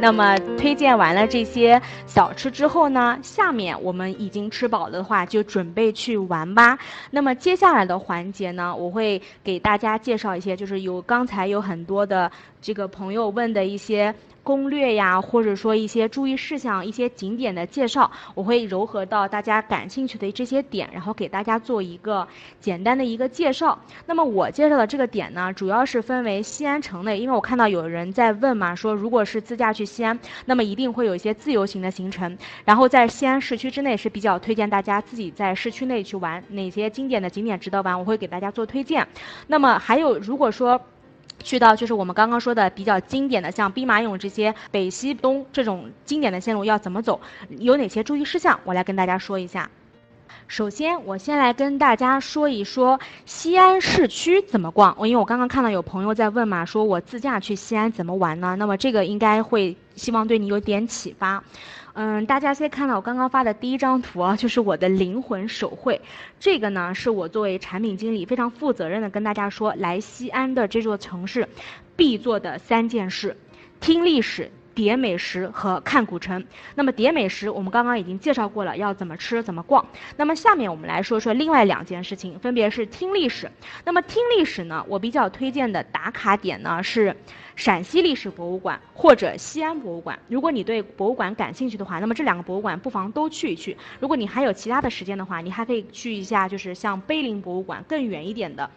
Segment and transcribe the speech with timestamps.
[0.00, 6.78] 那么推荐完了这些小吃之后呢，下面我们已经吃饱了的话，就准备去玩吧。
[7.10, 12.30] 那么接下来的环节呢，我会给大家介绍一些，就是有刚才有很多的
[12.62, 14.14] 这个朋友问的一些。
[14.48, 22.26] 攻略呀，或者说一些注意事项、一些景点的介绍，我会糅合到大家感兴趣的这些点，然后给大家做一个
[22.58, 23.78] 简单的一个介绍。
[24.06, 32.38] 那么我介绍的这个点呢，主要是分为西安城内，因为我看到有人在问嘛，说如果是自驾去西安，那么一定会有一些自由行的行程。
[32.64, 39.06] 然后在西安市区之内是比较推荐大家自己在市区内去玩，哪些经典的景点值得玩，我会给大家做推荐。
[39.48, 40.80] 那么还有如果说。
[41.42, 47.20] 去到就是我们刚刚说的比较经典的，像兵马俑这些北西东这种经典的线路要怎么走，
[47.58, 49.70] 有哪些注意事项，我来跟大家说一下。
[50.46, 54.94] 首先，我先来跟大家说一说西安市区怎么逛。
[54.98, 58.56] 我因为我刚刚看到有朋友在问嘛，说我自驾去西安怎么玩呢？
[58.58, 61.44] 那么这个应该会希望对你有点启发。
[62.00, 66.00] 嗯，大家先看到我刚刚发的第一张图啊，就是我的灵魂手绘。
[66.38, 71.48] 这个呢，是我作为产品经理非常负责任的跟大家说，来西安的这座城市
[71.96, 73.36] 必做的三件事：
[73.80, 74.48] 听历史。
[74.78, 76.46] 叠美食和看古城。
[76.76, 79.84] 那么叠美食我们刚刚已经介绍过了，要怎么吃怎么逛。
[80.16, 83.50] 那么下面我们来说说另外两件事情，分别是听历史。
[83.84, 87.16] 那么听历史呢，我比较推荐的打卡点呢是
[87.56, 90.16] 陕西历史博物馆或者西安博物馆。
[90.28, 93.76] 如果你对博物馆感兴趣的话，那么这两个博物馆不妨都去一去。
[93.98, 98.70] 如果你还有其他的时间的话，你还可以去一下，就是像碑林博物馆更远一点的。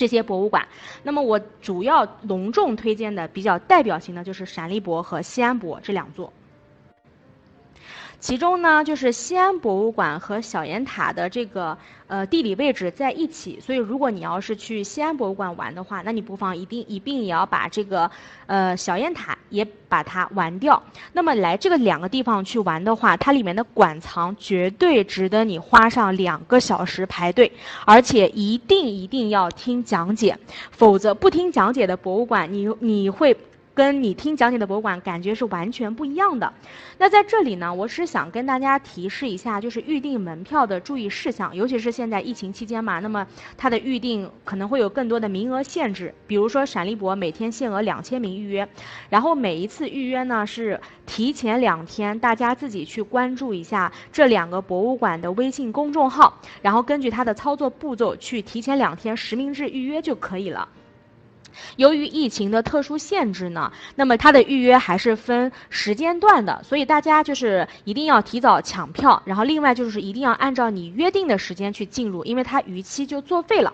[0.00, 0.66] 这些博物馆，
[1.02, 6.32] 那么我主要隆重推荐的比较代表性的就是陕历博和西安博这两座。
[8.20, 11.76] 其中呢，就是西安博物馆和小雁塔的这个
[12.06, 18.10] 呃地理位置在一起，所以如果你要是去西安博物馆玩的话，那你不妨一定一并也要把这个
[18.46, 20.82] 呃小雁塔也把它玩掉。
[21.14, 27.50] 那么来这个两个地方去玩的话，它里面的馆藏绝对值得你花上两个小时排队，
[27.86, 30.38] 而且一定一定要听讲解，
[30.70, 33.34] 否则不听讲解的博物馆，你你会。
[33.74, 36.52] 跟你听讲解的博物馆感觉是完全不一样的。
[36.98, 43.26] 那在这里呢，我是想跟大家提示一下，就是预订门票的注意事项，尤其是现在疫情期间嘛，那么
[43.56, 46.14] 它的预订可能会有更多的名额限制。
[46.26, 48.68] 比如说陕历博每天限额两千名预约，
[49.08, 60.68] 然后每一次预约呢是提前两天，大家自己去关注一下这两个博物馆的微信公众号，然后根据它的操作步骤去提前两天实名制预约就可以了。
[61.76, 73.72] 由于疫情的特殊限制呢，那么它的预约还是分时间段的，所以大家就是一定要提早抢票，然后另外就是一定要按照你约定的时间去进入，因为它逾期就作废了。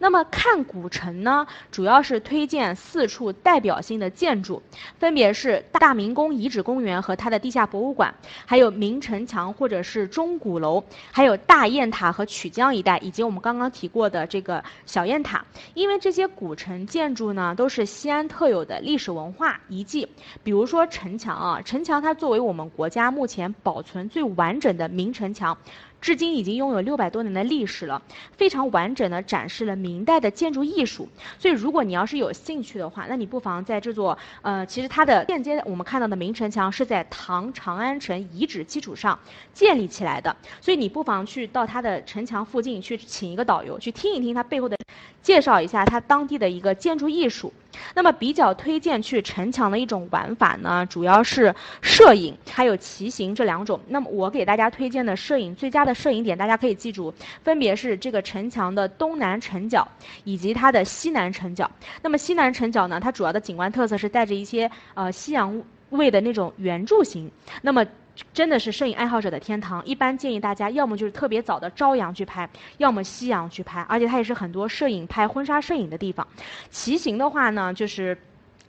[0.00, 4.60] 那么看古城呢，主要是推荐四处代表性的建筑，
[4.98, 8.12] 分别是大明宫遗址公园和它的地下博物馆，
[8.44, 15.44] 还有明城墙或者是钟鼓楼，还有大雁塔和曲江一带，以及我们刚刚提过的这个小雁塔。
[15.74, 17.23] 因为这些古城建筑
[17.56, 20.08] 都是西安特有的历史文化遗迹。
[20.42, 25.56] 比如说城墙啊，城墙它作为我们国家目前保存最完整的明城墙。
[26.04, 28.02] 至今已经拥有六百多年的历史了，
[28.36, 31.08] 非常完整的展示了明代的建筑艺术。
[31.38, 39.18] 所以，如果你要是有兴趣的话，那你不妨在这座呃，其实它的间接我们看到的明城墙是在唐长安城遗址基础上
[39.54, 40.36] 建立起来的。
[40.60, 44.76] 所以，你不妨去到它的城墙附近去请一个导游，去听一听它背后的，
[45.22, 47.50] 介绍一下它当地的一个建筑艺术。
[47.94, 53.80] 那么，比较推荐去城墙的一种玩法呢，主要是摄影还有骑行这两种。
[53.88, 55.93] 那么，我给大家推荐的摄影最佳的。
[55.94, 59.86] 摄影点大家可以记住，分别是这个城墙的东南城角
[60.24, 61.70] 以及它的西南城角。
[62.02, 67.30] 那么西南城角呢，它主要的景观特色是带着一些呃西洋味的那种圆柱形。
[67.62, 67.86] 那么
[68.32, 69.84] 真的是摄影爱好者的天堂。
[69.86, 76.26] 一般建议大家要么就是特别早的朝阳去拍，要么夕阳去拍，而且它也是很多摄影拍婚纱摄影的地方。
[76.70, 78.16] 骑行的话呢，就是。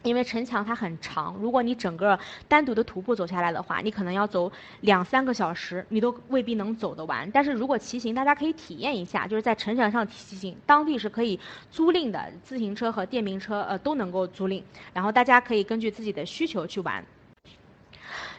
[0.05, 2.17] 因为城墙它很长，如果你整个
[2.47, 7.29] 单独的徒步走下来的话，你可能要走两三个小时，你都未必能走得完。
[7.31, 11.39] 但是如果骑行，大家可以体验一下，就是在城墙上骑行，当地是可以
[11.71, 14.61] 租赁的，自行车和电瓶车呃都能够租赁，
[14.93, 17.03] 然后大家可以根据自己的需求去玩。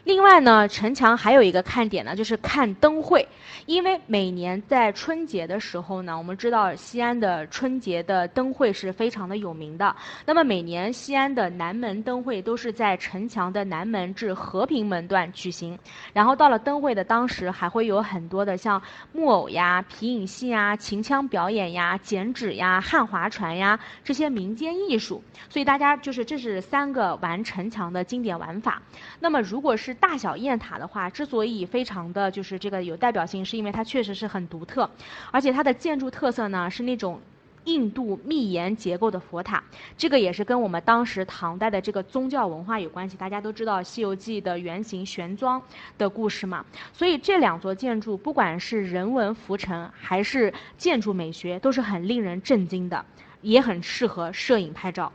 [0.06, 3.26] 另外呢，城墙还有一个看点呢，就是看灯会。
[3.66, 9.96] 因为每年在春节的时候呢，我们知道西安的春节的灯会是非常的有名的。
[10.24, 15.76] 那么每年西安的南门灯会都是在城墙的南门至和平门段举行。
[16.12, 18.80] 然后到了灯会的当时，还会有很多的像
[19.10, 25.20] 木偶呀、皮影戏呀、秦腔表演呀、剪纸呀、汉划船呀这些民间艺术。
[25.50, 28.80] 所以大家就是这是三个玩城墙的经典玩法。
[29.18, 34.88] 那么如果是大小雁塔的话，之所以非常的就是这个有代表性，是因为它确实是很独特，
[35.30, 37.20] 而且它的建筑特色呢是那种
[37.64, 39.60] 印度密檐结构的佛塔，
[39.98, 43.16] 这个也是跟我们当时唐代的这个宗教文化有关系。
[43.16, 45.60] 大家都知道《西游记》的原型玄奘
[45.98, 53.04] 的故事嘛，所以这两座建筑不管是人文浮沉还是建筑美学，都是很令人震惊的，
[53.40, 55.12] 也很适合摄影拍照。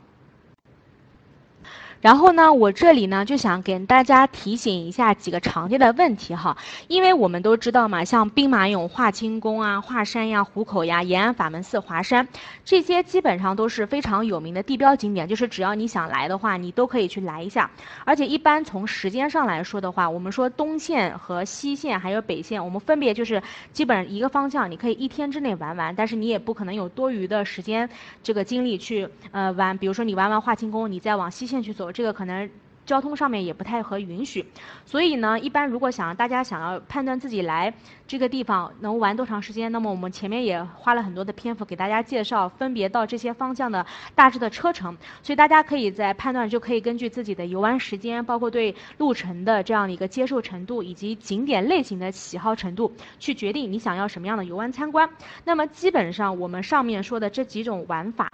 [2.02, 6.58] 然后呢，我这里呢就想给大家提醒一下几个常见的问题哈，
[6.88, 12.28] 因为我们都知道嘛，像兵马俑、华清宫啊、华山呀、壶口呀、延安法门寺、华山，
[12.66, 17.70] 这些基本上都是非常有名的地标景点，就是只要你想来的话，你都可以去来一下。
[18.04, 23.40] 而且一般从时间上来说的话，我们说东线和西线还有北线，我们分别就是
[23.72, 27.88] 基本一个方向，你可以一天之内玩完，但是你也不可能有多余的时间
[28.24, 31.91] 这个精力去呃玩，比如说你玩完华清宫，你再往西线去走。
[31.92, 32.50] 这个可能
[32.84, 34.44] 交通上面也不太合允许，
[34.86, 37.72] 所以呢，一般如果想大家想要判断自己来
[38.08, 43.86] 这个地方能玩多长时间，那么我们前面也花了很多的篇幅给大家介绍分别到这些方向的
[44.16, 55.08] 大致的车程，所以大家可以在判断就可以根据自己的游玩时间，包括对路程的这样的一个接受程度以及景点类型的喜好程度，去决定你想要什么样的游玩参观。
[55.46, 58.31] 那么基本上我们上面说的这几种玩法。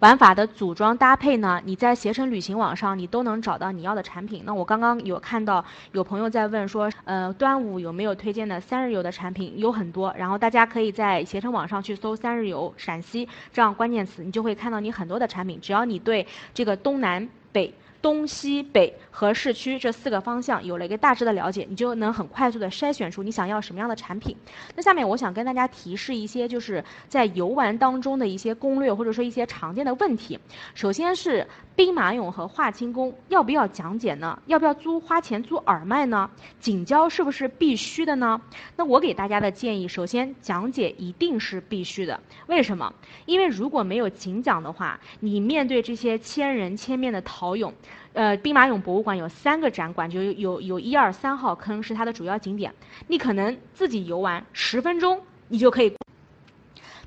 [0.00, 1.58] 玩法的组装搭配呢？
[1.64, 4.42] 你在携程旅行网上你都能找到你要的产品。
[4.44, 9.54] 那我刚刚有看到有朋友在问说，呃，端午有没有推荐的三日游的产品？
[9.56, 15.58] 有很多，然后大家可以在携程网上去搜“三日游陕西”这样关键词，你就会看到你很多的产品。
[15.62, 17.72] 只要你对这个东南北。
[18.06, 24.36] 东西北和市区这四个方向有了一个大致的了解，你就能很快速的筛选出你想要什么样的产品。
[24.76, 30.38] 那下面我想跟大家提示一些，就是在游玩当中的一些攻略或者说一些常见的问题。
[30.72, 31.44] 首先是
[31.74, 34.40] 兵马俑和华清宫要不要讲解呢？
[34.46, 36.30] 要不要租花钱租耳麦呢？
[36.60, 38.40] 景交是不是必须的呢？
[38.76, 42.20] 那我给大家的建议，首先讲解一定是必须的。
[42.46, 42.94] 为什么？
[43.24, 47.72] 因为如果没有景讲的话，你面对这些千人千面的陶俑。
[48.16, 52.72] 呃，兵马俑博物馆有三个展馆，就有有一二三号坑是它的主要景点。
[53.08, 55.94] 你可能自己游玩十分钟，你就可以。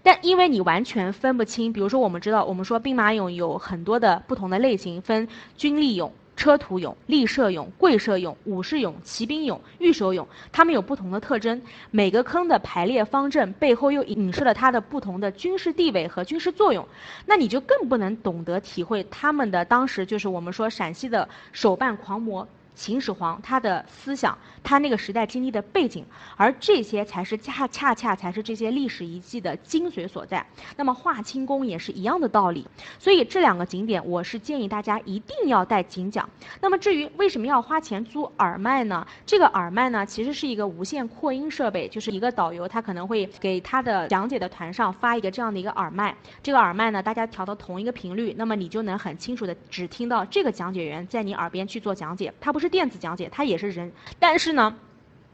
[0.04, 5.28] 但因为你完全分不清，比如说我们知道，我们说兵马俑有很多的不同的类型，分
[5.58, 6.12] 军力俑。
[6.40, 11.62] 车徒俑、立射俑、跪射俑、武士俑、骑兵俑、御手俑，它们有不同的特征。
[11.92, 16.88] 每个坑的排列方阵背后又影射了它的不同的军事地位和军事作用。
[17.26, 22.48] 那你就更不能懂得体会他们的当时就是我们说陕西的手办狂魔。
[22.80, 26.06] 秦始皇他的思想，他那个时代经历的背景，
[26.38, 30.44] 而这些才是恰恰恰才是这些历史遗迹的精髓所在。
[30.78, 32.66] 那么华清宫也是一样的道理。
[32.98, 36.28] 所以这两个景点，我是建议大家一定要带景讲。
[36.62, 39.06] 那么至于为什么要花钱租耳麦呢？
[39.26, 46.16] 这个耳麦呢，其实是一个无线扩音设备，就是一个导游他可能会给他的讲解的团上发一个这样的一个耳麦。
[46.42, 52.69] 这个耳麦呢，大家调到同一个频率，那么你就能很清楚的只听到这个讲解员在你耳边去做讲解，他不是。
[52.70, 54.78] 电子讲解它也是人，但是呢，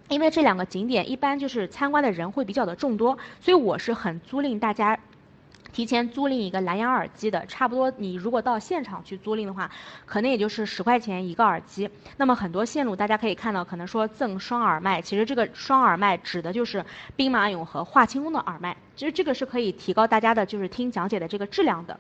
[0.08, 5.00] 因为这两个景点一般就是参观的人会比较的众多，所以我是很租赁大家
[5.74, 7.46] 提前租赁一个蓝牙耳机的。
[7.48, 9.70] 差不多你如果到现场去租赁的话，
[10.06, 11.90] 可能也就是十块钱一个耳机。
[12.16, 16.86] 那么很多线路大家可以看到，可能说赠双耳麦，其实这个双耳麦指的就是
[17.18, 18.78] 兵马俑和华清宫的耳麦。
[18.96, 22.00] 其实这个是可以提高大家的就是听讲解的这个质量的。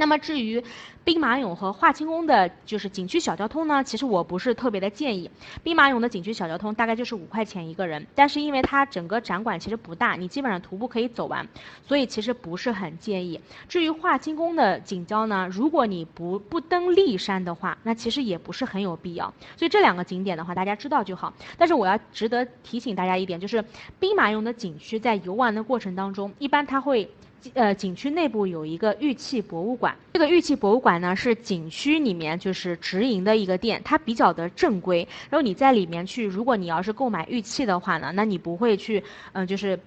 [0.00, 0.64] 那么至于
[1.04, 5.30] 兵马俑和华清宫的，就是景区小交通呢，其实我不是特别的建议。
[5.62, 11.46] 兵马俑的景区小交通大概就是五块钱一个人，但是因为它整个展馆其实不大，你基本上徒步可以走完，
[11.86, 13.38] 所以其实不是很建议。
[13.68, 19.30] 至于华清宫的景交呢，如果你不不登骊山的话，那其实也不是很有必要。
[19.54, 21.30] 所以这两个景点的话，大家知道就好。
[21.58, 23.62] 但是我要值得提醒大家一点，就是
[23.98, 27.06] 兵马俑的景区在游玩的过程当中，一般它会。
[27.54, 29.96] 呃，景区内部有一个玉器博物馆。
[30.12, 35.06] 这个玉器博物馆呢，是景区里面就是直营的一个店，它比较的正规。
[35.28, 39.78] 然后你在里面去，如果你要是购买玉器的话呢，那你不会去，嗯，就是。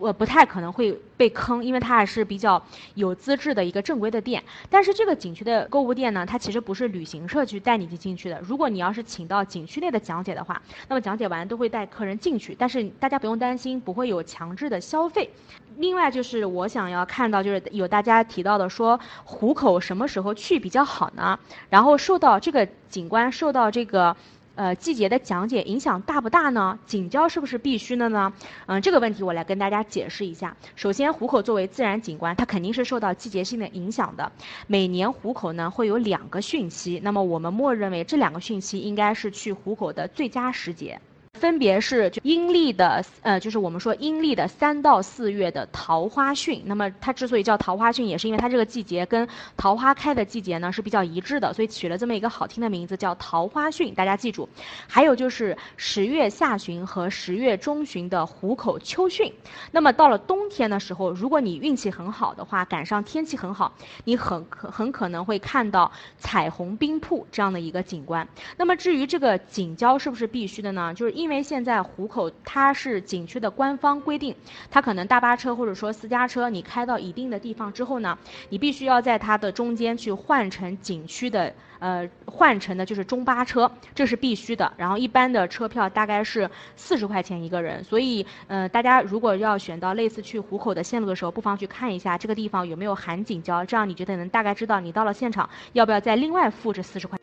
[0.00, 2.62] 呃，不太可能会被坑，因为它还是比较
[2.94, 4.42] 有资质的一个正规的店。
[4.70, 8.40] 但是这个景区的购物店呢，它其实不是旅行社去带你去进去的。
[8.42, 15.28] 如果你要是请到景区内的讲解的话，那么讲解完都会带客人进去，但是大家不用担心，不会有强制的消费。
[15.76, 21.38] 另外就是我想要看到，就是有大家提到的说，虎口什么时候去比较好呢？
[21.68, 24.16] 然后受到这个景观受到这个。
[24.58, 26.76] 呃，季节的讲解影响大不大呢？
[26.84, 28.32] 景交是不是必须的呢？
[28.66, 30.56] 嗯，这个问题我来跟大家解释一下。
[30.74, 34.32] 首先，壶口作为自然景观，它肯定是受到季节性的影响的。
[34.66, 41.00] 每年壶口呢会有两个汛期，那么我们默认为这两个汛期应该是去壶口的最佳时节。
[41.38, 46.60] 分别是阴历的，呃，就是我们说阴历的三到四月的桃花汛。
[46.66, 49.26] 那么它之所以叫桃花汛，也是因为它这个季节跟
[49.56, 53.94] 桃花开的季节呢是比较一致的，所以取了这么一个好听的名字叫桃花汛。
[53.94, 54.48] 大家记住。
[54.88, 59.32] 还有就是十月下旬和十月中旬的虎口秋汛。
[59.70, 63.72] 那么到了冬天的时候，如果你运气很好的话，赶上天气很好，
[64.04, 68.26] 你很可很可能会看到彩虹冰瀑这样的一个景观。
[68.56, 70.92] 那么至于这个景郊是不是必须的呢？
[70.94, 74.34] 就是因因为现在虎口它是景区的官方规定，
[74.70, 78.16] 它可能大巴车或者说私家车，你开到一定的地方之后呢，
[78.48, 84.72] 你必须要在它的中间去换乘景区的呃换乘的就是中巴车，这是必须的。
[84.78, 97.18] 然后一般的车票大概是四十块钱一个人，所以呃大家如果要选到类似去虎口的线路的时候，不妨去看一下这个地方有没有含景交，这样你觉得能大概知道你到了现场要不要再另外付这四十块。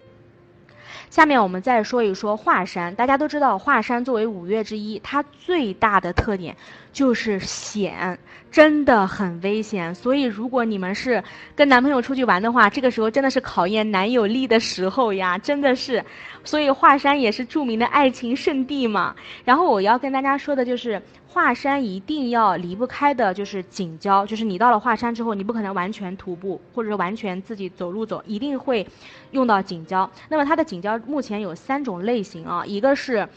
[1.10, 2.94] 下面我们再说一说华山。
[2.96, 6.56] 大家都知道，华山作为五岳之一，它最大的特点
[6.92, 8.18] 就是险，
[8.56, 9.94] 真的很危险。
[9.94, 11.22] 所以，如果你们是
[11.58, 16.02] 跟男朋友出去玩的话，这个时候真的是考验男友力的时候呀，真的是。
[16.46, 19.14] 所以，华山也是著名的爱情圣地嘛。
[19.44, 21.02] 然后，我要跟大家说的就是。
[21.28, 28.88] 华山一定要离不开的就是景郊，就是你到了华山之后，你不可能完全徒步，或者是完全自己走路走，一定会
[29.32, 30.10] 用到景郊。
[30.30, 33.28] 那么它的景郊目前有三种类型啊，一个是。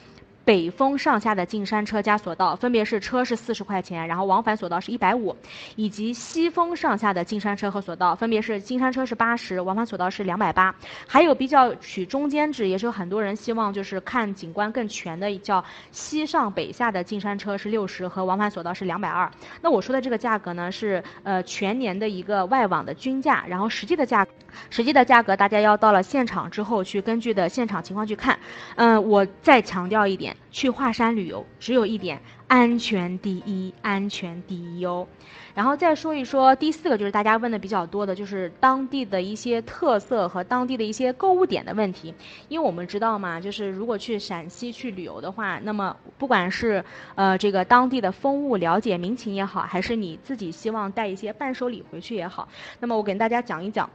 [0.49, 5.37] 北峰上下的进山车加索道，分别是车是四十块钱，然后往返索道是一百五，
[5.77, 10.75] 以及西峰上下的进山车和索道，分别是进山车是八十，往返索道是两百八。
[11.07, 15.63] 还有比较取中间值，也是有很多人希望就是看景观更全的，叫
[15.93, 19.31] 西上北下的进山车是六十，和往返索道是两百二。
[19.61, 24.27] 那我说的这个价格呢，是呃全年的一个外网的均价，然后实际的价，
[24.71, 28.39] 实际的价格大家要到了现场之后去根据的现场情况去看。
[28.77, 30.35] 嗯，我再强调一点。
[30.51, 35.07] 去华山旅游只有一点，安全第一，安全第一哦。
[35.55, 42.15] 然后再说一说第四个，就是大家问的比较多的，就是当地的一些特色和当地的一些购物点的问题。
[42.49, 46.85] 因为我们知道嘛，就是如果去陕西去旅游的话，那么不管是
[47.17, 53.91] 呃这个当地的风物了解民情也好，还是你自己希望带一些伴手礼回去也好，那么我给大家讲一讲，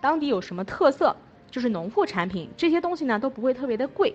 [0.00, 1.14] 当地有什么特色，
[1.52, 4.12] 就是农副产品这些东西呢都不会特别的贵。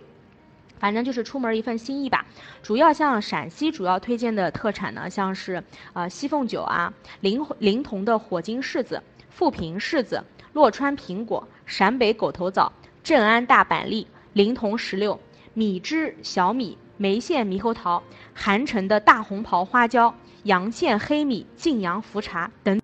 [0.84, 2.25] 反正就是出门一份心意吧。
[2.62, 5.63] 主要像陕西主要推荐的特产呢，像是
[5.94, 10.22] 呃西凤酒啊、临临潼的火晶柿子、富平柿子、
[10.52, 12.70] 洛川苹果、陕北狗头枣、
[13.02, 15.18] 镇安大板栗、临潼石榴、
[15.54, 20.13] 米汁小米、梅县猕猴桃、韩城的大红袍花椒、
[20.44, 22.83] 阳县黑米、晋阳茯茶等。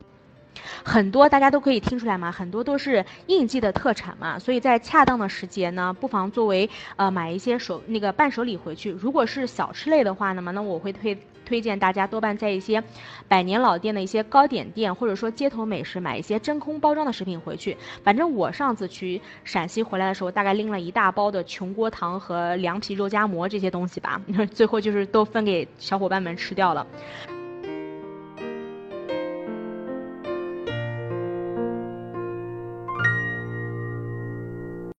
[0.83, 8.91] 很多大家都可以听出来嘛，很多都是应季的特产嘛，所以在恰当的时节呢，不妨作为呃买一些手那个伴手礼回去。
[8.91, 12.83] 如果是小吃类的话，那么那我会推推荐大家多半在一些
[13.27, 17.75] 百年老店的一些糕点店，或者说街头美食买一些真空包装的食品回去。
[18.03, 24.21] 反正我上次去陕西回来的时候，大概拎了一大包的穷锅糖和凉皮、肉夹馍这些东西吧，
[24.53, 26.85] 最后就是都分给小伙伴们吃掉了。